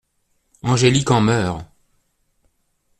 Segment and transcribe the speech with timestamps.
[0.63, 1.63] Angélique en meurt.